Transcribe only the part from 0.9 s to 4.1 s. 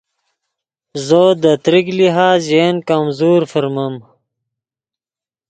زو دے تریک لحاظ ژے ین کمزور فرمیم